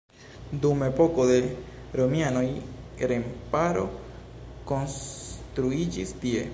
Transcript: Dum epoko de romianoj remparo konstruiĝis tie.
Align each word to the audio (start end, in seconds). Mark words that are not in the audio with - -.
Dum 0.61 0.79
epoko 0.85 1.25
de 1.31 1.35
romianoj 2.01 2.45
remparo 3.13 3.87
konstruiĝis 4.73 6.17
tie. 6.25 6.47